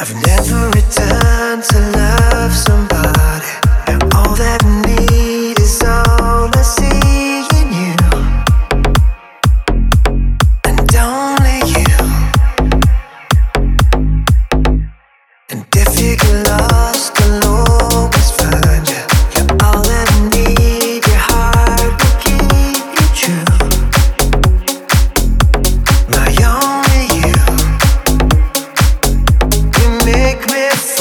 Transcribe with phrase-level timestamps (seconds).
[0.00, 2.99] I've never returned to love somebody.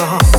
[0.01, 0.38] Only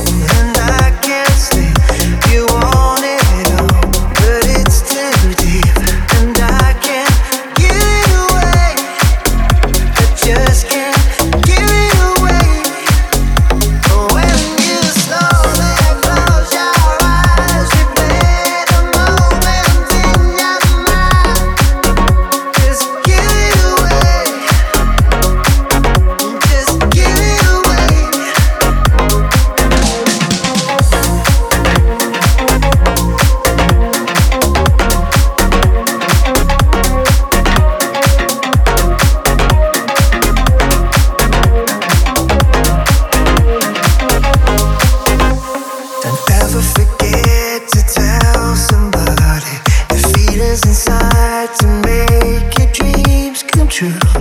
[51.47, 54.20] to make your dreams come true.